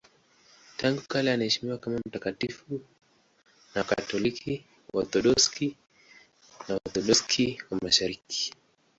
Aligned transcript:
Tangu 0.77 1.01
kale 1.07 1.31
anaheshimiwa 1.33 1.77
kama 1.77 1.99
mtakatifu 2.05 2.73
na 3.75 3.81
Wakatoliki, 3.81 4.65
Waorthodoksi 4.93 5.77
na 6.67 6.73
Waorthodoksi 6.75 7.57
wa 7.69 7.77
Mashariki. 7.81 8.53